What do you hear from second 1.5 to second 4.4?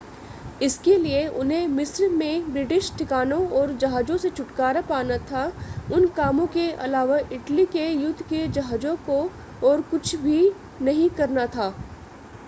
मिस्र में ब्रिटिश ठिकानों और जहाज़ों से